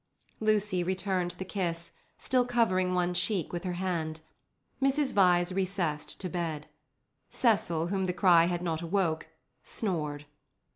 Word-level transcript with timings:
Lucy 0.39 0.83
returned 0.83 1.29
the 1.37 1.45
kiss, 1.45 1.91
still 2.17 2.43
covering 2.43 2.95
one 2.95 3.13
cheek 3.13 3.53
with 3.53 3.63
her 3.63 3.73
hand. 3.73 4.19
Mrs. 4.81 5.13
Vyse 5.13 5.53
recessed 5.55 6.19
to 6.19 6.27
bed. 6.27 6.65
Cecil, 7.29 7.85
whom 7.85 8.05
the 8.05 8.11
cry 8.13 8.45
had 8.45 8.63
not 8.63 8.81
awoke, 8.81 9.27
snored. 9.61 10.25